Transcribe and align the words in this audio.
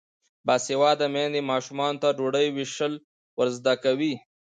باسواده 0.45 1.07
میندې 1.13 1.41
ماشومانو 1.51 1.99
ته 2.03 2.09
ډوډۍ 2.17 2.47
ویشل 2.51 2.93
ور 3.37 3.47
زده 3.57 3.73
کوي. 3.83 4.13